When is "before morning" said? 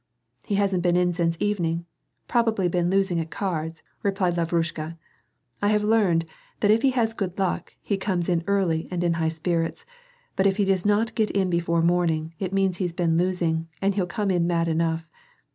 11.51-12.33